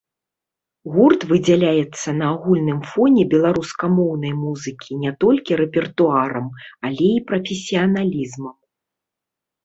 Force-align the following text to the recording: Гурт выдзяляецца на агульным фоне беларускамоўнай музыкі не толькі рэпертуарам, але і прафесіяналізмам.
Гурт 0.93 1.23
выдзяляецца 1.31 2.09
на 2.21 2.25
агульным 2.37 2.79
фоне 2.91 3.25
беларускамоўнай 3.33 4.33
музыкі 4.45 4.97
не 5.03 5.11
толькі 5.25 5.59
рэпертуарам, 5.61 6.47
але 6.89 7.11
і 7.19 7.21
прафесіяналізмам. 7.33 8.55